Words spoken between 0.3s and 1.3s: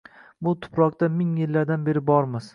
Bu tuproqda